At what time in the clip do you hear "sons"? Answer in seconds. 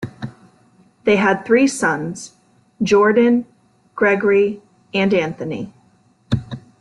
1.67-2.33